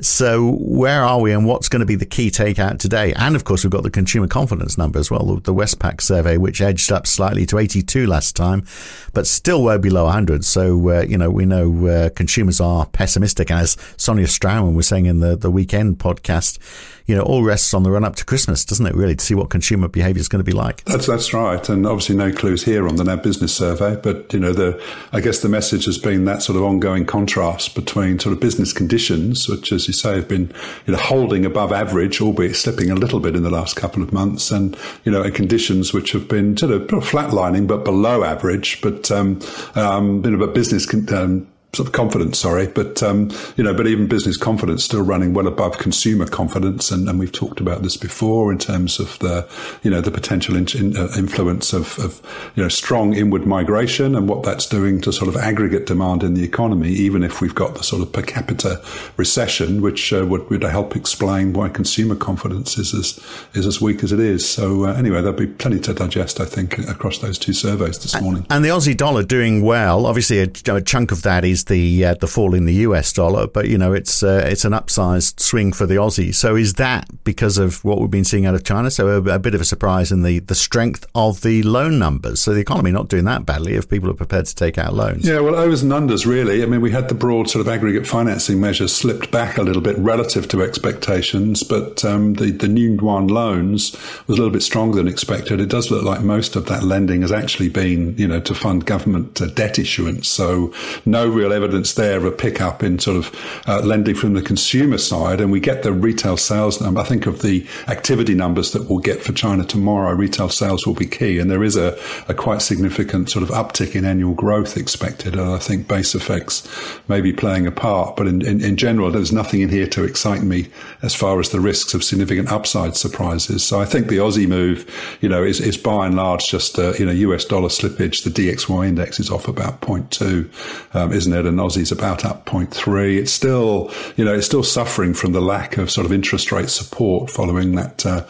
So 0.00 0.56
where 0.60 1.02
are 1.02 1.20
we 1.20 1.32
and 1.32 1.46
what's 1.46 1.70
going 1.70 1.80
to 1.80 1.86
be 1.86 1.94
the 1.94 2.04
key 2.04 2.30
takeout 2.30 2.78
today? 2.78 3.14
And 3.14 3.34
of 3.34 3.44
course, 3.44 3.64
we've 3.64 3.70
got 3.70 3.82
the 3.82 3.90
consumer 3.90 4.28
confidence 4.28 4.76
number 4.76 4.98
as 4.98 5.10
well, 5.10 5.24
the 5.36 5.54
Westpac 5.54 6.02
survey, 6.02 6.36
which 6.36 6.60
edged 6.60 6.92
up 6.92 7.06
slightly 7.06 7.46
to 7.46 7.58
82 7.58 8.06
last 8.06 8.36
time, 8.36 8.66
but 9.14 9.26
still 9.26 9.62
way 9.62 9.78
below 9.78 10.04
100. 10.04 10.44
So, 10.44 10.90
uh, 10.90 11.00
you 11.02 11.16
know, 11.16 11.30
we 11.30 11.46
know 11.46 11.86
uh, 11.86 12.10
consumers 12.10 12.60
are 12.60 12.84
pessimistic. 12.86 13.50
And 13.50 13.60
as 13.60 13.78
Sonia 13.96 14.26
Straumann 14.26 14.74
was 14.74 14.86
saying 14.86 15.06
in 15.06 15.20
the, 15.20 15.34
the 15.34 15.50
weekend 15.50 15.98
podcast, 15.98 16.58
you 17.06 17.14
know, 17.14 17.22
all 17.22 17.44
rests 17.44 17.72
on 17.72 17.82
the 17.82 17.90
run 17.90 18.04
up 18.04 18.16
to 18.16 18.24
Christmas, 18.24 18.64
doesn't 18.64 18.86
it, 18.86 18.94
really, 18.94 19.14
to 19.14 19.24
see 19.24 19.34
what 19.34 19.50
consumer 19.50 19.88
behaviour 19.88 20.20
is 20.20 20.28
going 20.28 20.44
to 20.44 20.44
be 20.44 20.56
like? 20.56 20.84
That's 20.84 21.06
that's 21.06 21.32
right. 21.32 21.68
And 21.68 21.86
obviously, 21.86 22.16
no 22.16 22.32
clues 22.32 22.64
here 22.64 22.88
on 22.88 22.96
the 22.96 23.04
NAB 23.04 23.22
business 23.22 23.54
survey. 23.54 23.96
But, 23.96 24.32
you 24.32 24.40
know, 24.40 24.52
the 24.52 24.82
I 25.12 25.20
guess 25.20 25.40
the 25.40 25.48
message 25.48 25.84
has 25.84 25.98
been 25.98 26.24
that 26.24 26.42
sort 26.42 26.56
of 26.56 26.64
ongoing 26.64 27.06
contrast 27.06 27.74
between 27.74 28.18
sort 28.18 28.32
of 28.32 28.40
business 28.40 28.72
conditions, 28.72 29.48
which, 29.48 29.72
as 29.72 29.86
you 29.86 29.92
say, 29.92 30.16
have 30.16 30.28
been, 30.28 30.52
you 30.86 30.92
know, 30.92 30.98
holding 30.98 31.44
above 31.44 31.72
average, 31.72 32.20
albeit 32.20 32.56
slipping 32.56 32.90
a 32.90 32.96
little 32.96 33.20
bit 33.20 33.36
in 33.36 33.42
the 33.42 33.50
last 33.50 33.76
couple 33.76 34.02
of 34.02 34.12
months, 34.12 34.50
and, 34.50 34.76
you 35.04 35.12
know, 35.12 35.28
conditions 35.30 35.92
which 35.92 36.12
have 36.12 36.28
been 36.28 36.56
sort 36.56 36.72
of 36.72 36.82
flatlining, 36.88 37.66
but 37.66 37.84
below 37.84 38.24
average, 38.24 38.80
but, 38.80 39.10
um, 39.10 39.40
um, 39.74 40.24
you 40.24 40.30
know, 40.30 40.38
but 40.38 40.54
business 40.54 40.86
con- 40.86 41.12
um, 41.14 41.46
sort 41.76 41.88
of 41.88 41.92
confidence, 41.92 42.38
sorry, 42.38 42.66
but 42.66 43.02
um, 43.02 43.30
you 43.56 43.64
know, 43.64 43.74
but 43.74 43.86
even 43.86 44.06
business 44.06 44.36
confidence 44.36 44.84
still 44.84 45.02
running 45.02 45.34
well 45.34 45.46
above 45.46 45.78
consumer 45.78 46.26
confidence, 46.26 46.90
and, 46.90 47.08
and 47.08 47.18
we've 47.18 47.32
talked 47.32 47.60
about 47.60 47.82
this 47.82 47.96
before 47.96 48.50
in 48.50 48.58
terms 48.58 48.98
of 48.98 49.18
the 49.20 49.48
you 49.82 49.90
know 49.90 50.00
the 50.00 50.10
potential 50.10 50.56
in, 50.56 50.66
in, 50.76 50.96
uh, 50.96 51.08
influence 51.16 51.72
of, 51.72 51.98
of, 51.98 52.20
you 52.54 52.62
know 52.62 52.68
strong 52.68 53.14
inward 53.14 53.46
migration 53.46 54.14
and 54.14 54.28
what 54.28 54.42
that's 54.42 54.66
doing 54.66 55.00
to 55.00 55.12
sort 55.12 55.28
of 55.28 55.36
aggregate 55.36 55.86
demand 55.86 56.22
in 56.22 56.34
the 56.34 56.44
economy, 56.44 56.88
even 56.88 57.22
if 57.22 57.40
we've 57.40 57.54
got 57.54 57.74
the 57.74 57.82
sort 57.82 58.02
of 58.02 58.12
per 58.12 58.22
capita 58.22 58.82
recession, 59.16 59.82
which 59.82 60.12
uh, 60.12 60.24
would, 60.26 60.48
would 60.50 60.62
help 60.62 60.96
explain 60.96 61.52
why 61.52 61.68
consumer 61.68 62.16
confidence 62.16 62.78
is 62.78 62.94
as 62.94 63.20
is 63.54 63.66
as 63.66 63.80
weak 63.80 64.02
as 64.02 64.12
it 64.12 64.20
is. 64.20 64.48
So 64.48 64.86
uh, 64.86 64.94
anyway, 64.94 65.20
there'll 65.20 65.38
be 65.38 65.46
plenty 65.46 65.80
to 65.80 65.94
digest, 65.94 66.40
I 66.40 66.46
think, 66.46 66.78
across 66.78 67.18
those 67.18 67.38
two 67.38 67.52
surveys 67.52 67.98
this 67.98 68.20
morning. 68.20 68.46
And 68.50 68.64
the 68.64 68.70
Aussie 68.70 68.96
dollar 68.96 69.22
doing 69.22 69.62
well. 69.62 70.06
Obviously, 70.06 70.40
a, 70.40 70.74
a 70.74 70.80
chunk 70.80 71.12
of 71.12 71.22
that 71.22 71.44
is 71.44 71.64
the 71.66 72.04
uh, 72.04 72.14
the 72.14 72.26
fall 72.26 72.54
in 72.54 72.64
the 72.64 72.74
US 72.74 73.12
dollar, 73.12 73.46
but 73.46 73.68
you 73.68 73.78
know 73.78 73.92
it's 73.92 74.22
uh, 74.22 74.46
it's 74.46 74.64
an 74.64 74.72
upsized 74.72 75.40
swing 75.40 75.72
for 75.72 75.86
the 75.86 75.96
Aussie. 75.96 76.34
So 76.34 76.56
is 76.56 76.74
that 76.74 77.08
because 77.24 77.58
of 77.58 77.84
what 77.84 78.00
we've 78.00 78.10
been 78.10 78.24
seeing 78.24 78.46
out 78.46 78.54
of 78.54 78.64
China? 78.64 78.90
So 78.90 79.08
a, 79.08 79.34
a, 79.34 79.38
bit 79.38 79.54
of 79.54 79.60
a 79.60 79.64
surprise 79.64 80.10
in 80.10 80.22
the 80.22 80.40
the 80.40 80.54
strength 80.54 81.06
of 81.14 81.42
the 81.42 81.62
loan 81.62 81.98
numbers. 81.98 82.40
So 82.40 82.54
the 82.54 82.60
economy 82.60 82.90
not 82.90 83.08
doing 83.08 83.24
that 83.24 83.46
badly 83.46 83.74
if 83.74 83.88
people 83.88 84.10
are 84.10 84.14
prepared 84.14 84.46
to 84.46 84.54
take 84.54 84.78
out 84.78 84.94
loans. 84.94 85.26
Yeah, 85.26 85.40
well, 85.40 85.54
overs 85.54 85.82
and 85.82 85.92
unders 85.92 86.26
really. 86.26 86.62
I 86.62 86.66
mean, 86.66 86.80
we 86.80 86.90
had 86.90 87.08
the 87.08 87.14
broad 87.14 87.50
sort 87.50 87.66
of 87.66 87.72
aggregate 87.72 88.06
financing 88.06 88.60
measures 88.60 88.94
slipped 88.94 89.30
back 89.30 89.58
a 89.58 89.62
little 89.62 89.82
bit 89.82 89.96
relative 89.98 90.48
to 90.48 90.62
expectations, 90.62 91.62
but 91.62 92.04
um, 92.04 92.34
the 92.34 92.50
the 92.50 92.68
new 92.68 92.96
loans 92.96 93.92
was 94.26 94.38
a 94.38 94.40
little 94.40 94.50
bit 94.50 94.62
stronger 94.62 94.96
than 94.96 95.08
expected. 95.08 95.60
It 95.60 95.68
does 95.68 95.90
look 95.90 96.04
like 96.04 96.22
most 96.22 96.56
of 96.56 96.66
that 96.66 96.82
lending 96.82 97.22
has 97.22 97.32
actually 97.32 97.68
been 97.68 98.16
you 98.16 98.26
know 98.26 98.40
to 98.40 98.54
fund 98.54 98.86
government 98.86 99.40
uh, 99.40 99.46
debt 99.46 99.78
issuance. 99.78 100.28
So 100.28 100.72
no 101.04 101.28
real 101.28 101.45
real 101.46 101.56
evidence 101.56 101.94
there 101.94 102.16
of 102.16 102.24
a 102.24 102.30
pickup 102.30 102.82
in 102.82 102.98
sort 102.98 103.16
of 103.16 103.62
uh, 103.66 103.80
lending 103.80 104.14
from 104.14 104.34
the 104.34 104.42
consumer 104.42 104.98
side, 104.98 105.40
and 105.40 105.52
we 105.52 105.60
get 105.60 105.82
the 105.82 105.92
retail 105.92 106.36
sales 106.36 106.80
number. 106.80 107.00
I 107.00 107.04
think 107.04 107.26
of 107.26 107.42
the 107.42 107.66
activity 107.88 108.34
numbers 108.34 108.72
that 108.72 108.88
we'll 108.88 108.98
get 108.98 109.22
for 109.22 109.32
China 109.32 109.64
tomorrow. 109.64 110.12
Retail 110.14 110.48
sales 110.48 110.86
will 110.86 110.94
be 110.94 111.06
key, 111.06 111.38
and 111.38 111.50
there 111.50 111.62
is 111.62 111.76
a, 111.76 111.98
a 112.28 112.34
quite 112.34 112.62
significant 112.62 113.30
sort 113.30 113.42
of 113.42 113.50
uptick 113.50 113.94
in 113.94 114.04
annual 114.04 114.34
growth 114.34 114.76
expected. 114.76 115.34
And 115.34 115.50
I 115.50 115.58
think 115.58 115.86
base 115.86 116.14
effects 116.14 116.66
may 117.08 117.20
be 117.20 117.32
playing 117.32 117.66
a 117.66 117.72
part, 117.72 118.16
but 118.16 118.26
in, 118.26 118.44
in, 118.44 118.62
in 118.62 118.76
general, 118.76 119.10
there's 119.10 119.32
nothing 119.32 119.60
in 119.60 119.68
here 119.68 119.86
to 119.88 120.04
excite 120.04 120.42
me 120.42 120.68
as 121.02 121.14
far 121.14 121.38
as 121.38 121.50
the 121.50 121.60
risks 121.60 121.94
of 121.94 122.02
significant 122.02 122.50
upside 122.50 122.96
surprises. 122.96 123.64
So 123.64 123.80
I 123.80 123.84
think 123.84 124.08
the 124.08 124.18
Aussie 124.18 124.48
move, 124.48 125.18
you 125.20 125.28
know, 125.28 125.44
is, 125.44 125.60
is 125.60 125.76
by 125.76 126.06
and 126.06 126.16
large 126.16 126.48
just 126.48 126.78
uh, 126.78 126.92
you 126.98 127.06
know 127.06 127.12
US 127.12 127.44
dollar 127.44 127.68
slippage. 127.68 128.24
The 128.24 128.30
DXY 128.30 128.88
index 128.88 129.20
is 129.20 129.30
off 129.30 129.48
about 129.48 129.80
0.2, 129.80 130.94
um, 130.94 131.12
isn't 131.12 131.32
it? 131.36 131.46
And 131.46 131.58
Aussie's 131.58 131.92
about 131.92 132.24
up 132.24 132.46
0.3. 132.46 133.18
It's 133.18 133.32
still 133.32 133.92
you 134.16 134.24
know 134.24 134.34
it's 134.34 134.46
still 134.46 134.62
suffering 134.62 135.14
from 135.14 135.32
the 135.32 135.40
lack 135.40 135.76
of 135.76 135.90
sort 135.90 136.04
of 136.06 136.12
interest 136.12 136.52
rate 136.52 136.70
support 136.70 137.30
following 137.30 137.74
that 137.76 138.04
uh, 138.06 138.24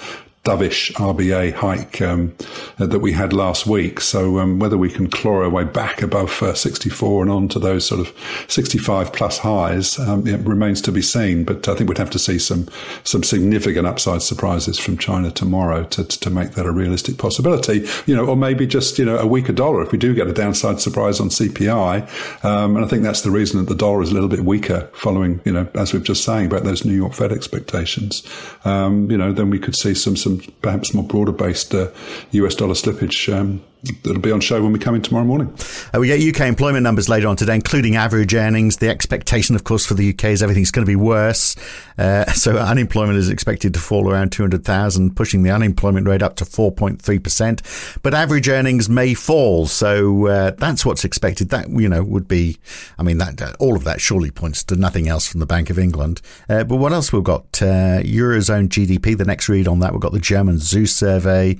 dovish 0.46 0.92
RBA 0.92 1.52
hike 1.52 2.00
um, 2.00 2.32
that 2.78 3.00
we 3.00 3.12
had 3.12 3.32
last 3.32 3.66
week. 3.66 4.00
So 4.00 4.38
um, 4.38 4.60
whether 4.60 4.78
we 4.78 4.88
can 4.88 5.10
claw 5.10 5.42
our 5.42 5.50
way 5.50 5.64
back 5.64 6.02
above 6.02 6.40
uh, 6.40 6.54
64 6.54 7.22
and 7.22 7.30
on 7.30 7.48
to 7.48 7.58
those 7.58 7.84
sort 7.84 8.00
of 8.00 8.14
65 8.48 9.12
plus 9.12 9.38
highs 9.38 9.98
um, 9.98 10.22
remains 10.44 10.80
to 10.82 10.92
be 10.92 11.02
seen. 11.02 11.42
But 11.42 11.68
I 11.68 11.74
think 11.74 11.88
we'd 11.88 11.98
have 11.98 12.10
to 12.10 12.18
see 12.18 12.38
some 12.38 12.68
some 13.02 13.24
significant 13.24 13.86
upside 13.86 14.22
surprises 14.22 14.78
from 14.78 14.98
China 14.98 15.32
tomorrow 15.32 15.82
to, 15.84 16.04
to 16.04 16.30
make 16.30 16.52
that 16.52 16.64
a 16.64 16.72
realistic 16.72 17.18
possibility. 17.18 17.86
You 18.06 18.14
know, 18.14 18.26
or 18.26 18.36
maybe 18.36 18.66
just 18.66 18.98
you 18.98 19.04
know 19.04 19.18
a 19.18 19.26
weaker 19.26 19.52
dollar 19.52 19.82
if 19.82 19.90
we 19.90 19.98
do 19.98 20.14
get 20.14 20.28
a 20.28 20.32
downside 20.32 20.80
surprise 20.80 21.18
on 21.18 21.28
CPI. 21.28 22.44
Um, 22.44 22.76
and 22.76 22.84
I 22.84 22.88
think 22.88 23.02
that's 23.02 23.22
the 23.22 23.32
reason 23.32 23.58
that 23.58 23.68
the 23.68 23.74
dollar 23.74 24.00
is 24.00 24.10
a 24.10 24.14
little 24.14 24.28
bit 24.28 24.40
weaker 24.40 24.88
following 24.92 25.40
you 25.44 25.52
know 25.52 25.66
as 25.74 25.92
we've 25.92 26.04
just 26.04 26.22
saying 26.22 26.46
about 26.46 26.62
those 26.62 26.84
New 26.84 26.94
York 26.94 27.14
Fed 27.14 27.32
expectations. 27.32 28.22
Um, 28.64 29.10
you 29.10 29.18
know, 29.18 29.32
then 29.32 29.50
we 29.50 29.58
could 29.58 29.74
see 29.74 29.94
some 29.94 30.14
some 30.14 30.35
perhaps 30.62 30.94
more 30.94 31.04
broader 31.04 31.32
based 31.32 31.74
uh, 31.74 31.88
US 32.32 32.54
dollar 32.54 32.74
slippage 32.74 33.32
um, 33.32 33.62
that'll 34.02 34.20
be 34.20 34.30
on 34.30 34.40
show 34.40 34.62
when 34.62 34.72
we 34.72 34.78
come 34.78 34.94
in 34.94 35.02
tomorrow 35.02 35.24
morning. 35.24 35.52
Uh, 35.94 35.98
we 36.00 36.08
get 36.08 36.20
UK 36.20 36.46
employment 36.46 36.82
numbers 36.82 37.08
later 37.08 37.28
on 37.28 37.36
today, 37.36 37.54
including 37.54 37.96
average 37.96 38.34
earnings. 38.34 38.78
The 38.78 38.88
expectation, 38.88 39.54
of 39.54 39.64
course, 39.64 39.86
for 39.86 39.94
the 39.94 40.10
UK 40.10 40.24
is 40.26 40.42
everything's 40.42 40.70
going 40.70 40.84
to 40.84 40.90
be 40.90 40.96
worse. 40.96 41.56
Uh, 41.98 42.24
so 42.32 42.56
unemployment 42.56 43.18
is 43.18 43.28
expected 43.28 43.74
to 43.74 43.80
fall 43.80 44.10
around 44.10 44.32
200,000, 44.32 45.16
pushing 45.16 45.42
the 45.42 45.50
unemployment 45.50 46.06
rate 46.06 46.22
up 46.22 46.36
to 46.36 46.44
4.3%. 46.44 48.00
But 48.02 48.14
average 48.14 48.48
earnings 48.48 48.88
may 48.88 49.14
fall. 49.14 49.66
So 49.66 50.26
uh, 50.26 50.50
that's 50.52 50.84
what's 50.84 51.04
expected. 51.04 51.50
That, 51.50 51.68
you 51.70 51.88
know, 51.88 52.02
would 52.02 52.28
be, 52.28 52.58
I 52.98 53.02
mean, 53.02 53.18
that 53.18 53.56
all 53.58 53.76
of 53.76 53.84
that 53.84 54.00
surely 54.00 54.30
points 54.30 54.64
to 54.64 54.76
nothing 54.76 55.08
else 55.08 55.26
from 55.26 55.40
the 55.40 55.46
Bank 55.46 55.70
of 55.70 55.78
England. 55.78 56.20
Uh, 56.48 56.64
but 56.64 56.76
what 56.76 56.92
else 56.92 57.12
we've 57.12 57.24
got? 57.24 57.44
Uh, 57.62 58.00
Eurozone 58.02 58.68
GDP, 58.68 59.16
the 59.16 59.24
next 59.24 59.48
read 59.48 59.68
on 59.68 59.80
that. 59.80 59.92
We've 59.92 60.00
got 60.00 60.12
the 60.12 60.18
German 60.18 60.58
ZEW 60.58 60.86
survey 60.86 61.58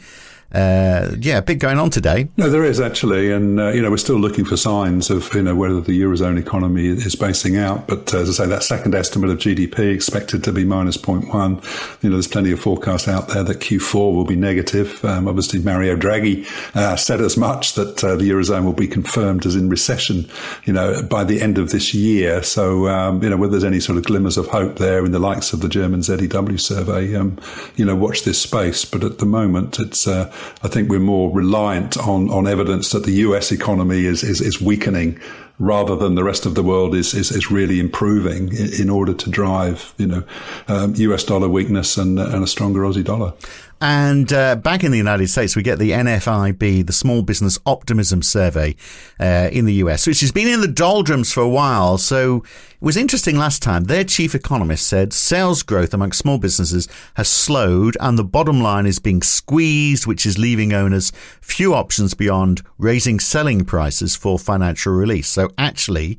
uh, 0.52 1.14
yeah, 1.18 1.40
big 1.40 1.58
going 1.58 1.78
on 1.78 1.90
today. 1.90 2.28
No, 2.36 2.48
there 2.48 2.64
is 2.64 2.80
actually, 2.80 3.32
and 3.32 3.58
uh, 3.58 3.68
you 3.68 3.82
know 3.82 3.90
we're 3.90 3.96
still 3.96 4.18
looking 4.18 4.44
for 4.44 4.56
signs 4.56 5.10
of 5.10 5.34
you 5.34 5.42
know 5.42 5.56
whether 5.56 5.80
the 5.80 6.00
eurozone 6.00 6.38
economy 6.38 6.86
is 6.86 7.16
basing 7.16 7.56
out. 7.56 7.88
But 7.88 8.14
uh, 8.14 8.18
as 8.18 8.28
I 8.40 8.44
say, 8.44 8.48
that 8.48 8.62
second 8.62 8.94
estimate 8.94 9.30
of 9.30 9.38
GDP 9.38 9.92
expected 9.92 10.44
to 10.44 10.52
be 10.52 10.64
minus 10.64 10.96
0.1. 10.96 12.02
You 12.02 12.10
know, 12.10 12.16
there's 12.16 12.28
plenty 12.28 12.52
of 12.52 12.60
forecasts 12.60 13.08
out 13.08 13.28
there 13.28 13.42
that 13.42 13.58
Q4 13.58 14.14
will 14.14 14.24
be 14.24 14.36
negative. 14.36 15.04
Um, 15.04 15.26
obviously, 15.26 15.60
Mario 15.60 15.96
Draghi 15.96 16.46
uh, 16.76 16.94
said 16.94 17.20
as 17.20 17.36
much 17.36 17.74
that 17.74 18.04
uh, 18.04 18.14
the 18.14 18.30
eurozone 18.30 18.64
will 18.64 18.72
be 18.72 18.88
confirmed 18.88 19.46
as 19.46 19.56
in 19.56 19.68
recession. 19.68 20.30
You 20.64 20.72
know, 20.72 21.02
by 21.02 21.24
the 21.24 21.42
end 21.42 21.58
of 21.58 21.70
this 21.70 21.92
year. 21.92 22.42
So 22.44 22.86
um, 22.86 23.20
you 23.22 23.30
know, 23.30 23.36
whether 23.36 23.50
there's 23.50 23.64
any 23.64 23.80
sort 23.80 23.98
of 23.98 24.04
glimmers 24.04 24.38
of 24.38 24.46
hope 24.46 24.76
there 24.76 25.04
in 25.04 25.10
the 25.10 25.18
likes 25.18 25.52
of 25.52 25.60
the 25.60 25.68
German 25.68 26.02
ZEW 26.02 26.58
survey, 26.58 27.16
um, 27.16 27.38
you 27.74 27.84
know, 27.84 27.96
watch 27.96 28.22
this 28.22 28.40
space. 28.40 28.84
But 28.84 29.02
at 29.02 29.18
the 29.18 29.26
moment, 29.26 29.80
it's 29.80 30.06
uh, 30.06 30.32
I 30.62 30.68
think 30.68 30.88
we're 30.88 30.98
more 30.98 31.32
reliant 31.32 31.96
on, 31.96 32.30
on 32.30 32.46
evidence 32.46 32.90
that 32.90 33.04
the 33.04 33.12
US 33.12 33.52
economy 33.52 34.04
is, 34.04 34.22
is, 34.22 34.40
is 34.40 34.60
weakening 34.60 35.20
rather 35.58 35.96
than 35.96 36.14
the 36.14 36.24
rest 36.24 36.44
of 36.44 36.54
the 36.54 36.62
world 36.62 36.94
is, 36.94 37.14
is, 37.14 37.30
is 37.30 37.50
really 37.50 37.80
improving 37.80 38.52
in, 38.52 38.90
order 38.90 39.14
to 39.14 39.30
drive, 39.30 39.94
you 39.96 40.06
know, 40.06 40.22
um, 40.68 40.94
US 40.96 41.24
dollar 41.24 41.48
weakness 41.48 41.96
and, 41.96 42.18
and 42.18 42.44
a 42.44 42.46
stronger 42.46 42.80
Aussie 42.80 43.04
dollar. 43.04 43.32
And 43.80 44.32
uh, 44.32 44.56
back 44.56 44.84
in 44.84 44.90
the 44.90 44.96
United 44.96 45.28
States, 45.28 45.54
we 45.54 45.62
get 45.62 45.78
the 45.78 45.90
NFIB, 45.90 46.86
the 46.86 46.92
Small 46.92 47.20
Business 47.22 47.58
Optimism 47.66 48.22
Survey 48.22 48.74
uh, 49.20 49.50
in 49.52 49.66
the 49.66 49.74
US, 49.74 50.06
which 50.06 50.20
has 50.20 50.32
been 50.32 50.48
in 50.48 50.62
the 50.62 50.68
doldrums 50.68 51.30
for 51.30 51.40
a 51.40 51.48
while. 51.48 51.98
So 51.98 52.36
it 52.36 52.80
was 52.80 52.96
interesting 52.96 53.36
last 53.36 53.62
time. 53.62 53.84
Their 53.84 54.04
chief 54.04 54.34
economist 54.34 54.86
said 54.86 55.12
sales 55.12 55.62
growth 55.62 55.92
among 55.92 56.12
small 56.12 56.38
businesses 56.38 56.88
has 57.14 57.28
slowed 57.28 57.98
and 58.00 58.18
the 58.18 58.24
bottom 58.24 58.62
line 58.62 58.86
is 58.86 58.98
being 58.98 59.20
squeezed, 59.20 60.06
which 60.06 60.24
is 60.24 60.38
leaving 60.38 60.72
owners 60.72 61.12
few 61.42 61.74
options 61.74 62.14
beyond 62.14 62.62
raising 62.78 63.20
selling 63.20 63.64
prices 63.64 64.16
for 64.16 64.38
financial 64.38 64.94
release. 64.94 65.28
So 65.28 65.50
actually, 65.58 66.18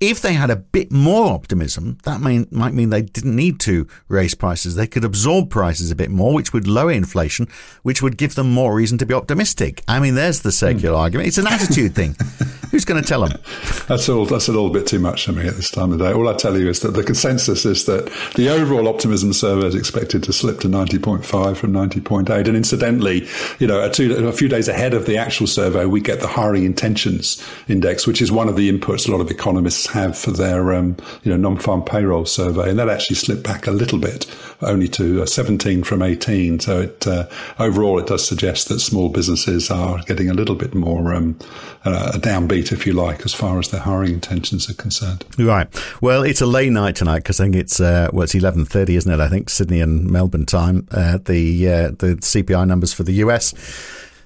if 0.00 0.20
they 0.20 0.34
had 0.34 0.50
a 0.50 0.56
bit 0.56 0.92
more 0.92 1.32
optimism, 1.32 1.98
that 2.04 2.20
may, 2.20 2.46
might 2.50 2.74
mean 2.74 2.90
they 2.90 3.02
didn't 3.02 3.34
need 3.34 3.60
to 3.60 3.86
raise 4.08 4.34
prices. 4.34 4.74
They 4.74 4.86
could 4.86 5.04
absorb 5.04 5.50
prices 5.50 5.90
a 5.90 5.96
bit 5.96 6.10
more, 6.10 6.34
which 6.34 6.52
would 6.52 6.68
lower 6.68 6.92
inflation, 6.92 7.48
which 7.82 8.02
would 8.02 8.16
give 8.16 8.34
them 8.34 8.52
more 8.52 8.74
reason 8.74 8.98
to 8.98 9.06
be 9.06 9.14
optimistic. 9.14 9.82
I 9.88 10.00
mean, 10.00 10.14
there's 10.14 10.40
the 10.40 10.52
circular 10.52 10.96
mm. 10.96 11.00
argument. 11.00 11.28
It's 11.28 11.38
an 11.38 11.46
attitude 11.46 11.94
thing. 11.94 12.16
Who's 12.70 12.84
going 12.84 13.02
to 13.02 13.08
tell 13.08 13.26
them? 13.26 13.38
That's 13.86 14.08
all. 14.08 14.26
That's 14.26 14.48
a 14.48 14.52
little 14.52 14.70
bit 14.70 14.86
too 14.86 14.98
much 14.98 15.24
for 15.24 15.32
me 15.32 15.46
at 15.46 15.56
this 15.56 15.70
time 15.70 15.92
of 15.92 15.98
day. 15.98 16.12
All 16.12 16.28
I 16.28 16.34
tell 16.34 16.58
you 16.58 16.68
is 16.68 16.80
that 16.80 16.92
the 16.92 17.02
consensus 17.02 17.64
is 17.64 17.86
that 17.86 18.12
the 18.34 18.50
overall 18.50 18.88
optimism 18.88 19.32
survey 19.32 19.66
is 19.66 19.74
expected 19.74 20.22
to 20.24 20.32
slip 20.32 20.60
to 20.60 20.68
90.5 20.68 21.56
from 21.56 21.72
90.8. 21.72 22.28
And 22.46 22.56
incidentally, 22.56 23.26
you 23.58 23.66
know, 23.66 23.82
a, 23.82 23.90
two, 23.90 24.26
a 24.26 24.32
few 24.32 24.48
days 24.48 24.68
ahead 24.68 24.92
of 24.92 25.06
the 25.06 25.16
actual 25.16 25.46
survey, 25.46 25.86
we 25.86 26.00
get 26.00 26.20
the 26.20 26.26
hiring 26.26 26.64
intentions 26.64 27.42
index, 27.68 28.06
which 28.06 28.20
is 28.20 28.30
one 28.30 28.48
of 28.48 28.56
the 28.56 28.70
inputs 28.70 29.08
a 29.08 29.12
lot 29.12 29.20
of 29.20 29.30
economists 29.30 29.86
have 29.86 30.16
for 30.16 30.30
their 30.30 30.74
um, 30.74 30.96
you 31.22 31.30
know 31.30 31.36
non-farm 31.36 31.82
payroll 31.82 32.26
survey, 32.26 32.68
and 32.68 32.78
that 32.78 32.88
actually 32.88 33.16
slipped 33.16 33.42
back 33.42 33.66
a 33.66 33.70
little 33.70 33.98
bit, 33.98 34.26
only 34.62 34.88
to 34.88 35.22
uh, 35.22 35.26
17 35.26 35.82
from 35.84 36.02
18. 36.02 36.60
So 36.60 36.80
it 36.82 37.06
uh, 37.06 37.28
overall 37.58 37.98
it 37.98 38.06
does 38.06 38.26
suggest 38.26 38.68
that 38.68 38.80
small 38.80 39.08
businesses 39.08 39.70
are 39.70 40.02
getting 40.02 40.28
a 40.28 40.34
little 40.34 40.54
bit 40.54 40.74
more 40.74 41.14
um, 41.14 41.38
uh, 41.84 42.12
a 42.14 42.18
if 42.58 42.86
you 42.86 42.92
like, 42.92 43.24
as 43.24 43.32
far 43.32 43.58
as 43.58 43.68
their 43.68 43.80
hiring 43.80 44.12
intentions 44.12 44.68
are 44.68 44.74
concerned. 44.74 45.24
Right. 45.38 45.68
Well, 46.00 46.22
it's 46.22 46.40
a 46.40 46.46
late 46.46 46.72
night 46.72 46.96
tonight 46.96 47.20
because 47.20 47.40
I 47.40 47.44
think 47.44 47.56
it's 47.56 47.80
uh, 47.80 48.10
well, 48.12 48.24
it's 48.24 48.34
11:30, 48.34 48.90
isn't 48.96 49.12
it? 49.12 49.20
I 49.20 49.28
think 49.28 49.48
Sydney 49.48 49.80
and 49.80 50.10
Melbourne 50.10 50.46
time. 50.46 50.86
Uh, 50.90 51.18
the 51.24 51.68
uh, 51.68 51.88
the 51.90 52.16
CPI 52.20 52.66
numbers 52.66 52.92
for 52.92 53.04
the 53.04 53.12
US. 53.24 53.54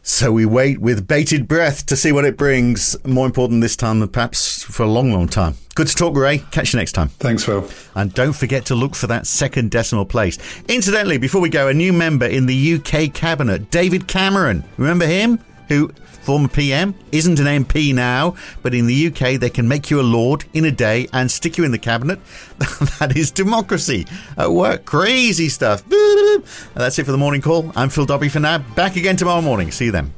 So 0.04 0.32
we 0.32 0.44
wait 0.44 0.80
with 0.80 1.06
bated 1.06 1.46
breath 1.46 1.86
to 1.86 1.96
see 1.96 2.10
what 2.10 2.24
it 2.24 2.36
brings. 2.36 2.96
More 3.06 3.24
important 3.24 3.60
this 3.60 3.76
time 3.76 4.00
than 4.00 4.08
perhaps 4.08 4.60
for 4.62 4.82
a 4.82 4.88
long, 4.88 5.12
long 5.12 5.28
time. 5.28 5.54
Good 5.76 5.86
to 5.86 5.94
talk, 5.94 6.16
Ray. 6.16 6.38
Catch 6.50 6.72
you 6.74 6.78
next 6.80 6.92
time. 6.92 7.08
Thanks, 7.08 7.44
Phil. 7.44 7.68
And 7.94 8.12
don't 8.12 8.32
forget 8.32 8.66
to 8.66 8.74
look 8.74 8.96
for 8.96 9.06
that 9.06 9.28
second 9.28 9.70
decimal 9.70 10.04
place. 10.04 10.38
Incidentally, 10.68 11.18
before 11.18 11.40
we 11.40 11.48
go, 11.48 11.68
a 11.68 11.74
new 11.74 11.92
member 11.92 12.26
in 12.26 12.46
the 12.46 12.74
UK 12.74 13.14
cabinet, 13.14 13.70
David 13.70 14.08
Cameron. 14.08 14.64
Remember 14.76 15.06
him? 15.06 15.38
Who 15.68 15.90
former 16.22 16.48
PM, 16.48 16.94
isn't 17.10 17.38
an 17.40 17.64
MP 17.64 17.94
now, 17.94 18.36
but 18.62 18.74
in 18.74 18.86
the 18.86 19.08
UK 19.08 19.40
they 19.40 19.50
can 19.50 19.68
make 19.68 19.90
you 19.90 20.00
a 20.00 20.02
lord 20.02 20.44
in 20.54 20.64
a 20.64 20.70
day 20.70 21.08
and 21.12 21.30
stick 21.30 21.58
you 21.58 21.64
in 21.64 21.72
the 21.72 21.78
cabinet. 21.78 22.20
that 22.98 23.12
is 23.16 23.30
democracy 23.30 24.06
at 24.36 24.52
work. 24.52 24.84
Crazy 24.84 25.48
stuff. 25.48 25.82
That's 26.74 26.98
it 26.98 27.04
for 27.04 27.12
the 27.12 27.18
morning 27.18 27.42
call. 27.42 27.72
I'm 27.76 27.88
Phil 27.88 28.06
Dobbie 28.06 28.28
for 28.28 28.40
now. 28.40 28.58
Back 28.58 28.96
again 28.96 29.16
tomorrow 29.16 29.42
morning. 29.42 29.70
See 29.70 29.86
you 29.86 29.92
then. 29.92 30.14